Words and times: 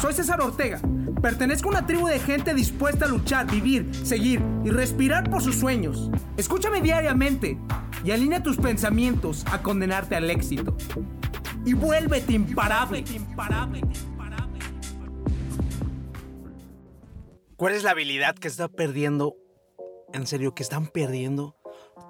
Soy 0.00 0.12
César 0.12 0.40
Ortega. 0.42 0.80
Pertenezco 1.22 1.68
a 1.68 1.72
una 1.72 1.86
tribu 1.86 2.06
de 2.06 2.18
gente 2.18 2.54
dispuesta 2.54 3.06
a 3.06 3.08
luchar, 3.08 3.50
vivir, 3.50 3.94
seguir 3.94 4.42
y 4.64 4.70
respirar 4.70 5.30
por 5.30 5.42
sus 5.42 5.56
sueños. 5.56 6.10
Escúchame 6.36 6.82
diariamente 6.82 7.58
y 8.04 8.10
alinea 8.10 8.42
tus 8.42 8.58
pensamientos 8.58 9.44
a 9.50 9.62
condenarte 9.62 10.14
al 10.14 10.30
éxito. 10.30 10.76
Y 11.64 11.72
vuélvete 11.72 12.34
imparable. 12.34 13.04
¿Cuál 17.56 17.74
es 17.74 17.82
la 17.82 17.92
habilidad 17.92 18.34
que 18.34 18.48
está 18.48 18.68
perdiendo, 18.68 19.34
en 20.12 20.26
serio, 20.26 20.54
que 20.54 20.62
están 20.62 20.88
perdiendo 20.88 21.56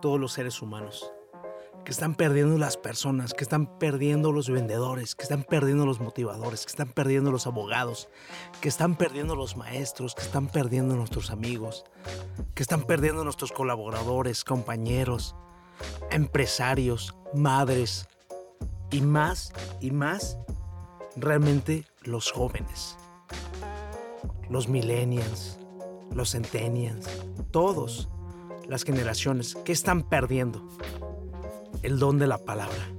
todos 0.02 0.18
los 0.18 0.32
seres 0.32 0.60
humanos? 0.60 1.08
Que 1.86 1.92
están 1.92 2.16
perdiendo 2.16 2.58
las 2.58 2.76
personas, 2.76 3.32
que 3.32 3.44
están 3.44 3.78
perdiendo 3.78 4.32
los 4.32 4.50
vendedores, 4.50 5.14
que 5.14 5.22
están 5.22 5.44
perdiendo 5.44 5.86
los 5.86 6.00
motivadores, 6.00 6.64
que 6.66 6.70
están 6.70 6.88
perdiendo 6.88 7.30
los 7.30 7.46
abogados, 7.46 8.08
que 8.60 8.68
están 8.68 8.96
perdiendo 8.96 9.36
los 9.36 9.56
maestros, 9.56 10.16
que 10.16 10.22
están 10.22 10.48
perdiendo 10.48 10.96
nuestros 10.96 11.30
amigos, 11.30 11.84
que 12.56 12.64
están 12.64 12.82
perdiendo 12.82 13.22
nuestros 13.22 13.52
colaboradores, 13.52 14.42
compañeros, 14.42 15.36
empresarios, 16.10 17.14
madres 17.32 18.08
y 18.90 19.00
más 19.00 19.52
y 19.80 19.92
más 19.92 20.38
realmente 21.14 21.84
los 22.02 22.32
jóvenes, 22.32 22.96
los 24.50 24.68
millennials, 24.68 25.60
los 26.10 26.32
centennials, 26.32 27.06
todos 27.52 28.08
las 28.66 28.82
generaciones 28.82 29.54
que 29.54 29.70
están 29.70 30.08
perdiendo 30.08 30.66
el 31.82 31.98
don 31.98 32.18
de 32.18 32.26
la 32.26 32.38
palabra. 32.38 32.90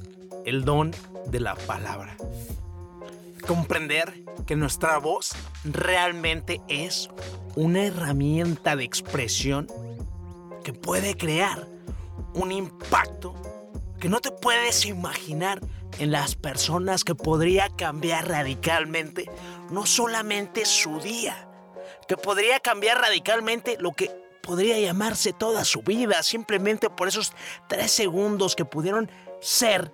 El 0.46 0.66
don 0.66 0.92
de 1.28 1.40
la 1.40 1.56
palabra. 1.56 2.16
Comprender 3.46 4.24
que 4.46 4.56
nuestra 4.56 4.98
voz 4.98 5.36
realmente 5.64 6.62
es 6.68 7.10
una 7.56 7.86
herramienta 7.86 8.76
de 8.76 8.84
expresión 8.84 9.68
que 10.64 10.74
puede 10.74 11.16
crear 11.16 11.68
un 12.34 12.52
impacto 12.52 13.34
que 14.00 14.10
no 14.10 14.20
te 14.20 14.32
puedes 14.32 14.86
imaginar 14.86 15.60
en 16.00 16.12
las 16.12 16.36
personas 16.36 17.04
que 17.04 17.16
podría 17.16 17.70
cambiar 17.70 18.28
radicalmente 18.28 19.26
no 19.72 19.86
solamente 19.86 20.66
su 20.66 21.00
día, 21.00 21.50
que 22.08 22.16
podría 22.16 22.60
cambiar 22.60 23.02
radicalmente 23.02 23.78
lo 23.80 23.92
que 23.94 24.27
podría 24.48 24.80
llamarse 24.80 25.34
toda 25.34 25.66
su 25.66 25.82
vida 25.82 26.24
simplemente 26.24 26.90
por 26.90 27.10
esos 27.10 27.34
tres 27.68 27.92
segundos 27.92 28.56
que 28.56 28.64
pudieron 28.64 29.12
ser 29.42 29.92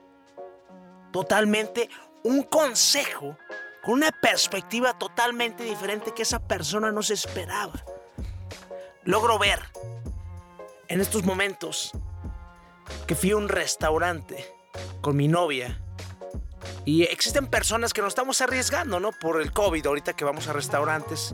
totalmente 1.12 1.90
un 2.24 2.44
consejo 2.44 3.36
con 3.84 3.96
una 3.96 4.12
perspectiva 4.12 4.96
totalmente 5.00 5.64
diferente 5.64 6.14
que 6.14 6.22
esa 6.22 6.38
persona 6.38 6.92
no 6.92 7.02
se 7.02 7.16
esperaba. 7.16 7.84
Logro 9.06 9.40
ver 9.40 9.60
en 10.88 11.02
estos 11.02 11.24
momentos 11.24 11.92
que 13.08 13.16
fui 13.16 13.32
a 13.32 13.38
un 13.38 13.50
restaurante 13.50 14.46
con 15.02 15.16
mi 15.16 15.28
novia 15.28 15.82
y 16.86 17.02
existen 17.06 17.48
personas 17.48 17.92
que 17.92 18.04
nos 18.04 18.10
estamos 18.10 18.40
arriesgando, 18.40 19.00
¿no? 19.00 19.14
Por 19.14 19.42
el 19.42 19.52
COVID, 19.52 19.88
ahorita 19.88 20.14
que 20.14 20.26
vamos 20.26 20.48
a 20.48 20.54
restaurantes 20.54 21.34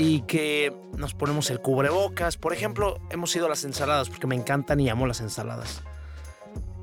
y 0.00 0.20
que 0.20 0.72
nos 0.96 1.12
ponemos 1.12 1.50
el 1.50 1.60
cubrebocas. 1.60 2.36
Por 2.36 2.52
ejemplo, 2.52 3.00
hemos 3.10 3.34
ido 3.34 3.46
a 3.46 3.48
las 3.48 3.64
ensaladas 3.64 4.08
porque 4.08 4.28
me 4.28 4.36
encantan 4.36 4.78
y 4.78 4.88
amo 4.88 5.08
las 5.08 5.20
ensaladas. 5.20 5.82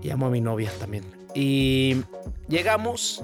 Y 0.01 0.09
amo 0.09 0.25
a 0.25 0.29
mi 0.29 0.41
novia 0.41 0.69
también. 0.77 1.05
Y 1.33 2.03
llegamos 2.49 3.23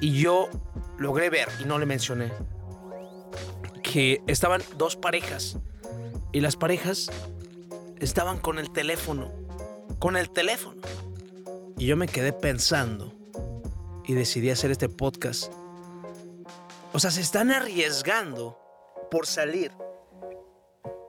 y 0.00 0.18
yo 0.18 0.48
logré 0.96 1.28
ver, 1.28 1.46
y 1.60 1.66
no 1.66 1.78
le 1.78 1.84
mencioné, 1.84 2.32
que 3.82 4.22
estaban 4.26 4.62
dos 4.78 4.96
parejas. 4.96 5.58
Y 6.32 6.40
las 6.40 6.56
parejas 6.56 7.10
estaban 7.98 8.38
con 8.38 8.58
el 8.58 8.72
teléfono. 8.72 9.30
Con 9.98 10.16
el 10.16 10.30
teléfono. 10.30 10.80
Y 11.76 11.84
yo 11.84 11.98
me 11.98 12.08
quedé 12.08 12.32
pensando 12.32 13.12
y 14.06 14.14
decidí 14.14 14.48
hacer 14.48 14.70
este 14.70 14.88
podcast 14.88 15.52
o 16.92 16.98
sea, 16.98 17.10
se 17.10 17.20
están 17.20 17.50
arriesgando 17.50 18.58
por 19.10 19.26
salir 19.26 19.72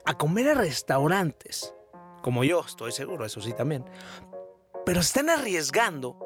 a 0.06 0.18
comer 0.18 0.50
a 0.50 0.54
restaurantes. 0.54 1.74
Como 2.22 2.44
yo, 2.44 2.62
estoy 2.66 2.92
seguro, 2.92 3.26
eso 3.26 3.42
sí 3.42 3.54
también. 3.54 3.86
Pero 4.86 5.02
se 5.02 5.08
están 5.08 5.30
arriesgando 5.30 6.18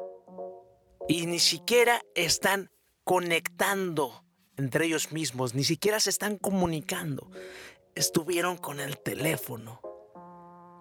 y 1.08 1.26
ni 1.26 1.38
siquiera 1.38 2.02
están 2.14 2.70
conectando 3.04 4.24
entre 4.56 4.86
ellos 4.86 5.12
mismos, 5.12 5.54
ni 5.54 5.64
siquiera 5.64 6.00
se 6.00 6.10
están 6.10 6.36
comunicando. 6.36 7.30
Estuvieron 7.94 8.58
con 8.58 8.80
el 8.80 8.98
teléfono. 8.98 9.80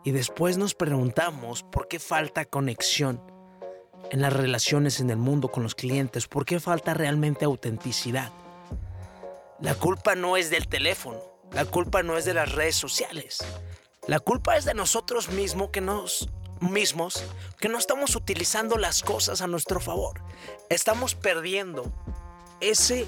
Y 0.03 0.11
después 0.11 0.57
nos 0.57 0.73
preguntamos 0.73 1.63
por 1.63 1.87
qué 1.87 1.99
falta 1.99 2.45
conexión 2.45 3.21
en 4.11 4.21
las 4.21 4.33
relaciones 4.33 4.99
en 4.99 5.09
el 5.09 5.17
mundo 5.17 5.49
con 5.49 5.63
los 5.63 5.75
clientes, 5.75 6.27
por 6.27 6.45
qué 6.45 6.59
falta 6.59 6.93
realmente 6.93 7.45
autenticidad. 7.45 8.31
La 9.59 9.73
culpa 9.73 10.13
no 10.13 10.37
es 10.37 10.51
del 10.51 10.67
teléfono, 10.67 11.19
la 11.51 11.65
culpa 11.65 12.03
no 12.03 12.15
es 12.15 12.25
de 12.25 12.35
las 12.35 12.51
redes 12.51 12.75
sociales. 12.75 13.39
La 14.05 14.19
culpa 14.19 14.55
es 14.55 14.65
de 14.65 14.75
nosotros 14.75 15.29
mismos 15.29 15.69
que 15.71 15.81
nos 15.81 16.29
mismos 16.59 17.23
que 17.59 17.69
no 17.69 17.77
estamos 17.77 18.15
utilizando 18.15 18.77
las 18.77 19.01
cosas 19.01 19.41
a 19.41 19.47
nuestro 19.47 19.79
favor. 19.79 20.21
Estamos 20.69 21.15
perdiendo 21.15 21.91
ese 22.61 23.07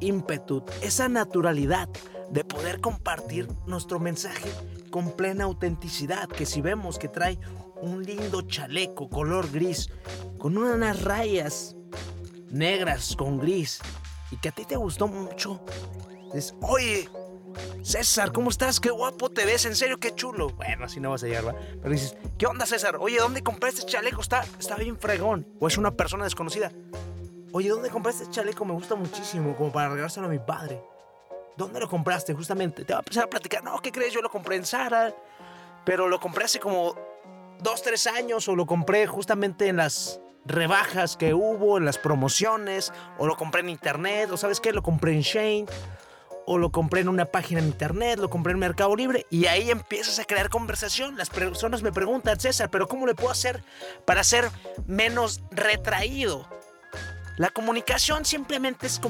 ímpetu, 0.00 0.64
esa 0.80 1.08
naturalidad 1.08 1.88
de 2.30 2.44
poder 2.44 2.80
compartir 2.80 3.46
nuestro 3.66 4.00
mensaje 4.00 4.50
con 4.90 5.12
plena 5.12 5.44
autenticidad, 5.44 6.28
que 6.28 6.46
si 6.46 6.62
vemos 6.62 6.98
que 6.98 7.08
trae 7.08 7.38
un 7.82 8.02
lindo 8.02 8.42
chaleco 8.42 9.10
color 9.10 9.50
gris 9.50 9.90
con 10.38 10.56
unas 10.56 11.02
rayas 11.02 11.76
negras 12.50 13.14
con 13.14 13.38
gris 13.38 13.80
y 14.30 14.36
que 14.36 14.48
a 14.48 14.52
ti 14.52 14.64
te 14.64 14.76
gustó 14.76 15.08
mucho. 15.08 15.60
Dices, 16.32 16.54
oye, 16.60 17.08
César, 17.82 18.32
¿cómo 18.32 18.50
estás? 18.50 18.78
Qué 18.78 18.90
guapo 18.90 19.30
te 19.30 19.44
ves, 19.44 19.64
en 19.64 19.74
serio, 19.74 19.98
qué 19.98 20.14
chulo. 20.14 20.50
Bueno, 20.50 20.84
así 20.84 21.00
no 21.00 21.10
vas 21.10 21.22
a 21.24 21.26
llegar, 21.26 21.48
¿va? 21.48 21.54
Pero 21.54 21.90
dices, 21.90 22.16
¿qué 22.38 22.46
onda, 22.46 22.66
César? 22.66 22.96
Oye, 23.00 23.18
¿dónde 23.18 23.42
compraste 23.42 23.80
este 23.80 23.92
chaleco? 23.92 24.20
Está, 24.20 24.44
está 24.58 24.76
bien 24.76 24.98
fregón. 24.98 25.46
O 25.58 25.66
es 25.66 25.76
una 25.76 25.90
persona 25.90 26.24
desconocida. 26.24 26.70
Oye, 27.52 27.68
¿dónde 27.68 27.90
compraste 27.90 28.24
este 28.24 28.34
chaleco? 28.34 28.64
Me 28.64 28.74
gusta 28.74 28.94
muchísimo, 28.94 29.56
como 29.56 29.72
para 29.72 29.88
regalárselo 29.88 30.26
a 30.26 30.30
mi 30.30 30.38
padre. 30.38 30.80
¿Dónde 31.56 31.80
lo 31.80 31.88
compraste, 31.88 32.32
justamente? 32.32 32.84
Te 32.84 32.92
va 32.92 33.00
a 33.00 33.02
empezar 33.02 33.24
a 33.24 33.30
platicar. 33.30 33.64
No, 33.64 33.80
¿qué 33.80 33.90
crees? 33.90 34.12
Yo 34.12 34.22
lo 34.22 34.30
compré 34.30 34.56
en 34.56 34.64
Zara. 34.64 35.14
Pero 35.84 36.08
lo 36.08 36.20
compré 36.20 36.44
hace 36.44 36.60
como 36.60 36.94
dos, 37.60 37.82
tres 37.82 38.06
años. 38.06 38.46
O 38.48 38.54
lo 38.54 38.66
compré 38.66 39.06
justamente 39.06 39.66
en 39.66 39.76
las 39.76 40.20
rebajas 40.44 41.16
que 41.16 41.34
hubo 41.34 41.78
en 41.78 41.84
las 41.84 41.98
promociones, 41.98 42.92
o 43.18 43.26
lo 43.26 43.36
compré 43.36 43.60
en 43.60 43.68
internet, 43.68 44.30
o 44.30 44.36
sabes 44.36 44.60
qué, 44.60 44.72
lo 44.72 44.82
compré 44.82 45.12
en 45.12 45.20
Shane, 45.20 45.66
o 46.46 46.58
lo 46.58 46.70
compré 46.70 47.00
en 47.00 47.08
una 47.08 47.26
página 47.26 47.60
en 47.60 47.66
internet, 47.66 48.18
lo 48.18 48.30
compré 48.30 48.52
en 48.52 48.58
Mercado 48.58 48.96
Libre, 48.96 49.26
y 49.30 49.46
ahí 49.46 49.70
empiezas 49.70 50.18
a 50.18 50.24
crear 50.24 50.48
conversación. 50.48 51.16
Las 51.16 51.30
personas 51.30 51.82
me 51.82 51.92
preguntan, 51.92 52.40
César, 52.40 52.70
pero 52.70 52.88
¿cómo 52.88 53.06
le 53.06 53.14
puedo 53.14 53.30
hacer 53.30 53.62
para 54.04 54.24
ser 54.24 54.50
menos 54.86 55.42
retraído? 55.50 56.48
La 57.36 57.48
comunicación 57.48 58.24
simplemente 58.24 58.86
es, 58.86 59.00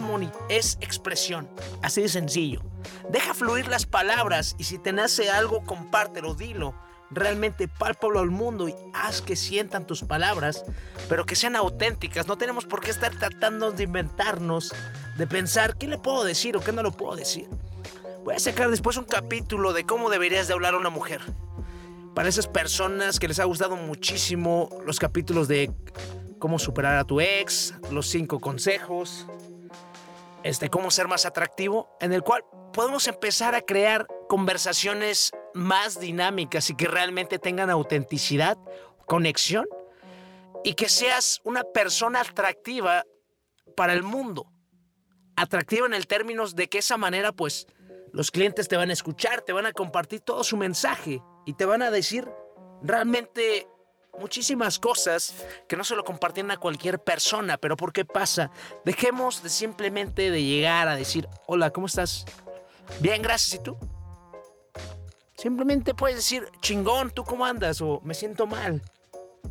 es 0.48 0.78
expresión, 0.80 1.48
así 1.82 2.02
de 2.02 2.08
sencillo. 2.08 2.62
Deja 3.08 3.34
fluir 3.34 3.66
las 3.66 3.86
palabras 3.86 4.54
y 4.56 4.64
si 4.64 4.78
te 4.78 4.92
nace 4.92 5.30
algo, 5.30 5.64
compártelo, 5.64 6.34
dilo 6.34 6.74
realmente 7.10 7.68
pálpalo 7.68 8.20
al 8.20 8.30
mundo 8.30 8.68
y 8.68 8.74
haz 8.94 9.20
que 9.20 9.36
sientan 9.36 9.86
tus 9.86 10.02
palabras, 10.02 10.64
pero 11.08 11.26
que 11.26 11.36
sean 11.36 11.56
auténticas. 11.56 12.26
No 12.26 12.38
tenemos 12.38 12.64
por 12.64 12.80
qué 12.80 12.90
estar 12.90 13.14
tratando 13.16 13.72
de 13.72 13.84
inventarnos, 13.84 14.74
de 15.16 15.26
pensar 15.26 15.76
qué 15.76 15.88
le 15.88 15.98
puedo 15.98 16.24
decir 16.24 16.56
o 16.56 16.60
qué 16.60 16.72
no 16.72 16.82
lo 16.82 16.92
puedo 16.92 17.16
decir. 17.16 17.48
Voy 18.24 18.34
a 18.34 18.38
sacar 18.38 18.70
después 18.70 18.96
un 18.96 19.04
capítulo 19.04 19.72
de 19.72 19.84
cómo 19.84 20.10
deberías 20.10 20.46
de 20.46 20.54
hablar 20.54 20.74
a 20.74 20.78
una 20.78 20.90
mujer. 20.90 21.20
Para 22.14 22.28
esas 22.28 22.46
personas 22.46 23.18
que 23.18 23.28
les 23.28 23.38
ha 23.38 23.44
gustado 23.44 23.76
muchísimo 23.76 24.68
los 24.84 24.98
capítulos 24.98 25.48
de 25.48 25.72
cómo 26.38 26.58
superar 26.58 26.96
a 26.96 27.04
tu 27.04 27.20
ex, 27.20 27.74
los 27.90 28.08
cinco 28.08 28.40
consejos, 28.40 29.26
este, 30.42 30.70
cómo 30.70 30.90
ser 30.90 31.08
más 31.08 31.26
atractivo, 31.26 31.96
en 32.00 32.12
el 32.12 32.22
cual 32.22 32.44
podemos 32.72 33.06
empezar 33.08 33.54
a 33.54 33.60
crear 33.60 34.06
conversaciones 34.28 35.32
más 35.54 36.00
dinámicas 36.00 36.70
y 36.70 36.76
que 36.76 36.86
realmente 36.86 37.38
tengan 37.38 37.70
autenticidad, 37.70 38.58
conexión 39.06 39.66
y 40.64 40.74
que 40.74 40.88
seas 40.88 41.40
una 41.44 41.64
persona 41.64 42.20
atractiva 42.20 43.04
para 43.76 43.92
el 43.92 44.02
mundo. 44.02 44.46
Atractiva 45.36 45.86
en 45.86 45.94
el 45.94 46.06
términos 46.06 46.54
de 46.54 46.68
que 46.68 46.78
esa 46.78 46.96
manera 46.96 47.32
pues 47.32 47.66
los 48.12 48.30
clientes 48.30 48.68
te 48.68 48.76
van 48.76 48.90
a 48.90 48.92
escuchar, 48.92 49.42
te 49.42 49.52
van 49.52 49.66
a 49.66 49.72
compartir 49.72 50.20
todo 50.20 50.44
su 50.44 50.56
mensaje 50.56 51.22
y 51.46 51.54
te 51.54 51.64
van 51.64 51.82
a 51.82 51.90
decir 51.90 52.28
realmente 52.82 53.66
muchísimas 54.18 54.78
cosas 54.78 55.34
que 55.68 55.76
no 55.76 55.84
se 55.84 55.96
lo 55.96 56.04
compartían 56.04 56.50
a 56.50 56.56
cualquier 56.56 56.98
persona. 56.98 57.56
Pero 57.56 57.76
¿por 57.76 57.92
qué 57.92 58.04
pasa? 58.04 58.50
Dejemos 58.84 59.42
de 59.42 59.48
simplemente 59.48 60.30
de 60.30 60.42
llegar 60.42 60.88
a 60.88 60.96
decir, 60.96 61.28
hola, 61.46 61.70
¿cómo 61.70 61.86
estás? 61.86 62.24
Bien, 63.00 63.22
gracias. 63.22 63.60
¿Y 63.60 63.62
tú? 63.62 63.78
Simplemente 65.40 65.94
puedes 65.94 66.16
decir, 66.16 66.46
chingón, 66.60 67.12
¿tú 67.12 67.24
cómo 67.24 67.46
andas? 67.46 67.80
O 67.80 68.02
me 68.04 68.12
siento 68.12 68.46
mal. 68.46 68.82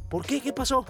¿Por 0.07 0.23
qué? 0.23 0.39
¿Qué 0.39 0.53
pasó? 0.53 0.85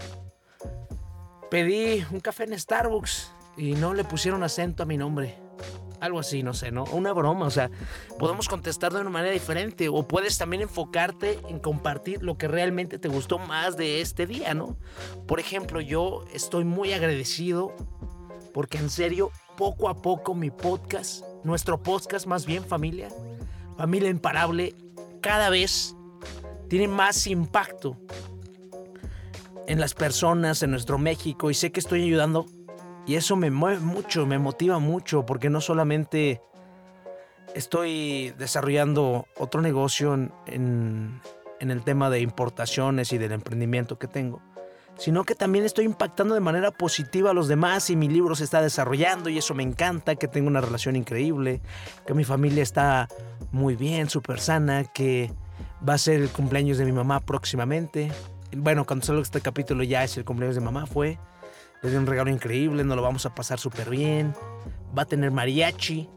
Pedí 1.50 2.06
un 2.12 2.20
café 2.20 2.44
en 2.44 2.60
Starbucks 2.60 3.32
y 3.56 3.76
no 3.76 3.94
le 3.94 4.04
pusieron 4.04 4.44
acento 4.44 4.84
a 4.84 4.86
mi 4.86 4.98
nombre. 4.98 5.38
Algo 6.02 6.20
así, 6.20 6.44
no 6.44 6.54
sé, 6.54 6.72
¿no? 6.72 6.84
Una 6.92 7.14
broma, 7.14 7.46
o 7.46 7.50
sea, 7.50 7.72
podemos 8.18 8.50
contestar 8.50 8.92
de 8.92 9.00
una 9.00 9.10
manera 9.10 9.32
diferente 9.32 9.88
o 9.88 10.06
puedes 10.06 10.38
también 10.38 10.64
enfocarte 10.64 11.40
en 11.48 11.60
compartir 11.60 12.22
lo 12.22 12.38
que 12.38 12.50
realmente 12.50 13.00
te 13.00 13.08
gustó 13.08 13.40
más 13.40 13.78
de 13.78 14.02
este 14.02 14.28
día, 14.28 14.54
¿no? 14.54 14.76
Por 15.28 15.40
ejemplo, 15.40 15.80
yo 15.80 16.26
estoy 16.34 16.66
muy 16.66 16.92
agradecido 16.92 17.74
porque 18.54 18.78
en 18.78 18.90
serio, 18.90 19.32
poco 19.56 19.88
a 19.88 20.02
poco 20.02 20.36
mi 20.36 20.52
podcast, 20.52 21.24
nuestro 21.46 21.82
podcast 21.82 22.26
más 22.28 22.46
bien 22.46 22.66
familia, 22.66 23.08
familia 23.78 24.10
imparable, 24.10 24.76
cada 25.22 25.50
vez 25.50 25.96
tiene 26.68 26.88
más 26.88 27.28
impacto 27.28 27.98
en 29.68 29.80
las 29.80 29.94
personas, 29.94 30.64
en 30.64 30.72
nuestro 30.72 30.98
México 30.98 31.52
y 31.52 31.54
sé 31.54 31.72
que 31.72 31.80
estoy 31.80 32.04
ayudando 32.04 32.46
y 33.06 33.16
eso 33.16 33.36
me 33.36 33.50
mueve 33.50 33.80
mucho, 33.80 34.26
me 34.28 34.38
motiva 34.38 34.78
mucho, 34.78 35.26
porque 35.26 35.50
no 35.50 35.62
solamente 35.62 36.42
estoy 37.56 38.36
desarrollando 38.38 39.26
otro 39.38 39.62
negocio 39.62 40.14
en, 40.46 41.22
el 41.60 41.84
tema 41.84 42.10
de 42.10 42.20
importaciones 42.22 43.12
y 43.12 43.18
del 43.18 43.32
emprendimiento 43.32 43.98
que 43.98 44.08
tengo, 44.08 44.42
sino 44.98 45.24
que 45.24 45.36
también 45.36 45.66
estoy 45.66 45.86
impactando 45.86 46.34
de 46.34 46.42
manera 46.42 46.72
positiva 46.72 47.32
a 47.32 47.34
los 47.34 47.48
demás 47.48 47.90
y 47.90 47.96
mi 47.96 48.10
libro 48.10 48.36
se 48.36 48.44
está 48.44 48.62
desarrollando 48.62 49.30
y 49.30 49.38
eso 49.38 49.54
me 49.54 49.64
encanta, 49.64 50.16
que 50.16 50.28
tengo 50.28 50.48
una 50.48 50.62
relación 50.62 50.96
increíble, 50.96 51.62
que 52.06 52.14
mi 52.14 52.24
familia 52.24 52.64
está 52.64 53.08
muy 53.52 53.76
bien, 53.76 54.10
súper 54.10 54.40
sana, 54.40 54.84
que 54.84 55.32
va 55.88 55.94
a 55.94 55.98
ser 55.98 56.22
el 56.22 56.30
cumpleaños 56.30 56.78
de 56.78 56.86
mi 56.86 56.92
mamá 56.92 57.20
próximamente. 57.22 58.12
Bueno, 58.56 58.86
cuando 58.86 59.06
salga 59.06 59.22
este 59.22 59.42
capítulo 59.42 59.84
ya 59.84 60.04
es 60.04 60.18
el 60.18 60.26
cumpleaños 60.26 60.56
de 60.56 60.62
mamá, 60.62 60.86
fue. 60.86 61.20
Le 61.82 61.92
di 61.92 61.96
un 61.96 62.08
regalo 62.08 62.30
increíble, 62.30 62.84
nos 62.84 62.98
lo 62.98 63.02
vamos 63.02 63.26
a 63.26 63.34
pasar 63.34 63.60
súper 63.60 63.90
bien. 63.90 64.34
Va 64.98 65.04
a 65.04 65.06
tener 65.06 65.32
mariachi. 65.32 66.10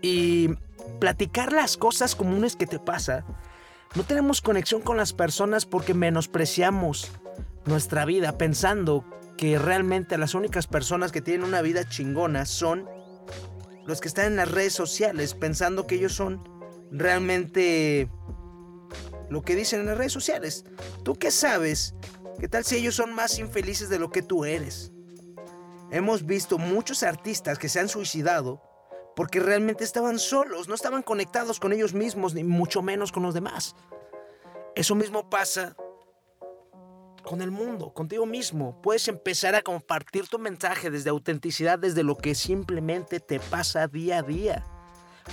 Y 0.00 0.50
platicar 1.00 1.52
las 1.52 1.76
cosas 1.76 2.14
comunes 2.14 2.56
que 2.56 2.66
te 2.66 2.78
pasa. 2.78 3.24
No 3.94 4.04
tenemos 4.04 4.40
conexión 4.40 4.80
con 4.80 4.96
las 4.96 5.12
personas 5.12 5.66
porque 5.66 5.92
menospreciamos 5.92 7.10
nuestra 7.68 8.04
vida 8.04 8.36
pensando 8.38 9.04
que 9.36 9.58
realmente 9.58 10.18
las 10.18 10.34
únicas 10.34 10.66
personas 10.66 11.12
que 11.12 11.20
tienen 11.20 11.46
una 11.46 11.62
vida 11.62 11.88
chingona 11.88 12.44
son 12.44 12.88
los 13.86 14.00
que 14.00 14.08
están 14.08 14.26
en 14.26 14.36
las 14.36 14.50
redes 14.50 14.72
sociales 14.72 15.34
pensando 15.34 15.86
que 15.86 15.94
ellos 15.94 16.14
son 16.14 16.42
realmente 16.90 18.10
lo 19.30 19.42
que 19.42 19.54
dicen 19.54 19.80
en 19.80 19.86
las 19.86 19.98
redes 19.98 20.12
sociales. 20.12 20.64
¿Tú 21.04 21.14
qué 21.14 21.30
sabes 21.30 21.94
¿Qué 22.38 22.46
tal 22.46 22.64
si 22.64 22.76
ellos 22.76 22.94
son 22.94 23.14
más 23.14 23.38
infelices 23.40 23.88
de 23.88 23.98
lo 23.98 24.10
que 24.10 24.22
tú 24.22 24.44
eres? 24.44 24.92
Hemos 25.90 26.24
visto 26.24 26.56
muchos 26.56 27.02
artistas 27.02 27.58
que 27.58 27.68
se 27.68 27.80
han 27.80 27.88
suicidado 27.88 28.62
porque 29.16 29.40
realmente 29.40 29.82
estaban 29.82 30.20
solos, 30.20 30.68
no 30.68 30.74
estaban 30.76 31.02
conectados 31.02 31.58
con 31.58 31.72
ellos 31.72 31.94
mismos, 31.94 32.34
ni 32.34 32.44
mucho 32.44 32.80
menos 32.80 33.10
con 33.10 33.24
los 33.24 33.34
demás. 33.34 33.74
Eso 34.76 34.94
mismo 34.94 35.28
pasa 35.28 35.76
con 37.28 37.42
el 37.42 37.50
mundo, 37.50 37.92
contigo 37.92 38.24
mismo. 38.24 38.80
Puedes 38.80 39.06
empezar 39.06 39.54
a 39.54 39.60
compartir 39.60 40.28
tu 40.28 40.38
mensaje 40.38 40.88
desde 40.88 41.10
autenticidad, 41.10 41.78
desde 41.78 42.02
lo 42.02 42.16
que 42.16 42.34
simplemente 42.34 43.20
te 43.20 43.38
pasa 43.38 43.86
día 43.86 44.20
a 44.20 44.22
día. 44.22 44.64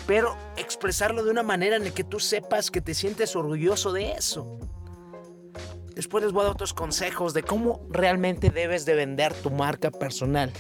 Pero 0.06 0.36
expresarlo 0.58 1.24
de 1.24 1.32
una 1.32 1.42
manera 1.42 1.78
en 1.78 1.86
la 1.86 1.92
que 1.92 2.04
tú 2.04 2.20
sepas 2.20 2.70
que 2.70 2.82
te 2.82 2.94
sientes 2.94 3.34
orgulloso 3.38 3.94
de 3.94 4.12
eso. 4.12 4.60
Después 5.96 6.22
les 6.22 6.34
voy 6.34 6.42
a 6.42 6.44
dar 6.48 6.54
otros 6.54 6.74
consejos 6.74 7.34
de 7.34 7.44
cómo 7.44 7.88
realmente 7.90 8.50
debes 8.50 8.86
de 8.86 8.96
vender 8.96 9.34
tu 9.34 9.50
marca 9.50 9.90
personal. 9.90 10.52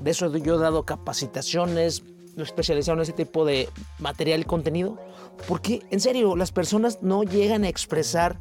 De 0.00 0.12
eso 0.12 0.34
yo 0.36 0.54
he 0.54 0.58
dado 0.58 0.84
capacitaciones, 0.84 2.04
especializado 2.36 2.98
en 2.98 3.02
ese 3.02 3.12
tipo 3.12 3.44
de 3.44 3.68
material 3.98 4.42
y 4.42 4.44
contenido. 4.44 5.00
Porque, 5.48 5.82
en 5.90 5.98
serio, 5.98 6.36
las 6.36 6.52
personas 6.52 7.02
no 7.02 7.24
llegan 7.24 7.64
a 7.64 7.68
expresar 7.68 8.38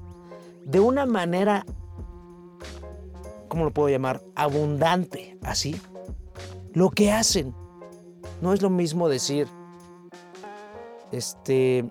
de 0.64 0.80
una 0.80 1.08
manera, 1.08 1.66
¿cómo 3.54 3.66
lo 3.66 3.72
puedo 3.72 3.88
llamar? 3.90 4.24
Abundante, 4.34 5.38
así. 5.44 5.80
Lo 6.74 6.90
que 6.90 7.12
hacen. 7.12 7.54
No 8.42 8.52
es 8.52 8.64
lo 8.64 8.72
mismo 8.72 9.08
decir, 9.08 9.48
este, 11.12 11.86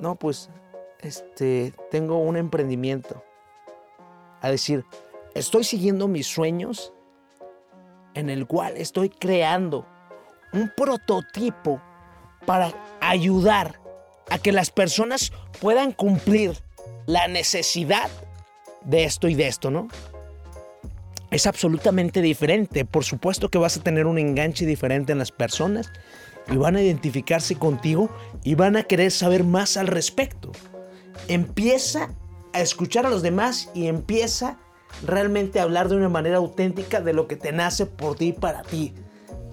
no, 0.00 0.16
pues, 0.16 0.50
este, 0.98 1.72
tengo 1.92 2.18
un 2.18 2.36
emprendimiento 2.36 3.22
a 4.40 4.50
decir, 4.50 4.84
estoy 5.36 5.62
siguiendo 5.62 6.08
mis 6.08 6.26
sueños 6.26 6.92
en 8.14 8.28
el 8.28 8.48
cual 8.48 8.76
estoy 8.76 9.08
creando 9.08 9.86
un 10.52 10.68
prototipo 10.76 11.80
para 12.44 12.74
ayudar 13.00 13.80
a 14.30 14.38
que 14.38 14.50
las 14.50 14.72
personas 14.72 15.32
puedan 15.60 15.92
cumplir 15.92 16.58
la 17.06 17.28
necesidad 17.28 18.10
de 18.80 19.04
esto 19.04 19.28
y 19.28 19.36
de 19.36 19.46
esto, 19.46 19.70
¿no? 19.70 19.86
Es 21.32 21.46
absolutamente 21.46 22.20
diferente. 22.20 22.84
Por 22.84 23.04
supuesto 23.04 23.48
que 23.48 23.56
vas 23.56 23.78
a 23.78 23.82
tener 23.82 24.06
un 24.06 24.18
enganche 24.18 24.66
diferente 24.66 25.12
en 25.12 25.18
las 25.18 25.32
personas 25.32 25.90
y 26.50 26.56
van 26.56 26.76
a 26.76 26.82
identificarse 26.82 27.56
contigo 27.56 28.10
y 28.44 28.54
van 28.54 28.76
a 28.76 28.82
querer 28.82 29.10
saber 29.10 29.42
más 29.42 29.78
al 29.78 29.86
respecto. 29.86 30.52
Empieza 31.28 32.14
a 32.52 32.60
escuchar 32.60 33.06
a 33.06 33.10
los 33.10 33.22
demás 33.22 33.70
y 33.74 33.86
empieza 33.86 34.58
realmente 35.06 35.58
a 35.58 35.62
hablar 35.62 35.88
de 35.88 35.96
una 35.96 36.10
manera 36.10 36.36
auténtica 36.36 37.00
de 37.00 37.14
lo 37.14 37.26
que 37.28 37.36
te 37.36 37.50
nace 37.50 37.86
por 37.86 38.16
ti 38.16 38.26
y 38.26 38.32
para 38.34 38.62
ti. 38.62 38.92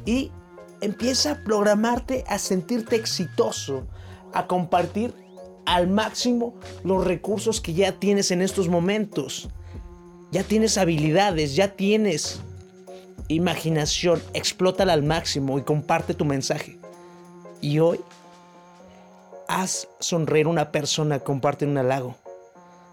Y 0.05 0.33
empieza 0.81 1.31
a 1.31 1.43
programarte 1.45 2.25
a 2.27 2.39
sentirte 2.39 2.97
exitoso, 2.97 3.87
a 4.33 4.47
compartir 4.47 5.13
al 5.65 5.87
máximo 5.87 6.55
los 6.83 7.05
recursos 7.05 7.61
que 7.61 7.73
ya 7.73 7.93
tienes 7.93 8.31
en 8.31 8.41
estos 8.41 8.67
momentos. 8.67 9.47
Ya 10.31 10.43
tienes 10.43 10.77
habilidades, 10.77 11.55
ya 11.55 11.69
tienes 11.69 12.41
imaginación, 13.27 14.21
explótala 14.33 14.93
al 14.93 15.03
máximo 15.03 15.59
y 15.59 15.63
comparte 15.63 16.13
tu 16.13 16.25
mensaje. 16.25 16.79
Y 17.61 17.79
hoy, 17.79 17.99
haz 19.47 19.87
sonreír 19.99 20.45
a 20.45 20.49
una 20.49 20.71
persona, 20.71 21.19
comparte 21.19 21.65
un 21.65 21.77
halago 21.77 22.15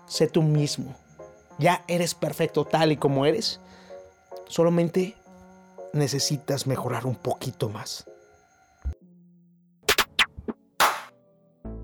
sé 0.07 0.27
tú 0.27 0.43
mismo. 0.43 0.95
Ya 1.59 1.85
eres 1.89 2.15
perfecto 2.15 2.65
tal 2.65 2.93
y 2.93 2.97
como 2.97 3.27
eres. 3.27 3.61
Solamente 4.49 5.17
necesitas 5.93 6.67
mejorar 6.67 7.07
un 7.07 7.17
poquito 7.17 7.69
más. 7.69 8.07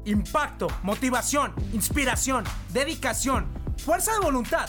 Impacto, 0.04 0.68
motivación, 0.82 1.54
inspiración, 1.72 2.44
dedicación, 2.72 3.46
fuerza 3.78 4.12
de 4.14 4.18
voluntad, 4.18 4.68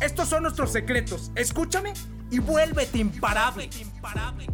Estos 0.00 0.28
son 0.28 0.42
nuestros 0.42 0.72
secretos. 0.72 1.30
Escúchame 1.34 1.92
y 2.30 2.38
vuélvete 2.38 2.98
imparable. 2.98 3.70
imparable. 3.80 4.46